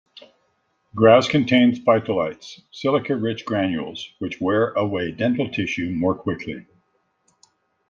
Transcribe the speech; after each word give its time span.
Grass 0.95 1.27
contains 1.27 1.79
phytoliths, 1.79 2.63
silica-rich 2.71 3.45
granules, 3.45 4.11
which 4.17 4.41
wear 4.41 4.71
away 4.73 5.11
dental 5.11 5.47
tissue 5.51 5.91
more 5.91 6.15
quickly. 6.15 6.65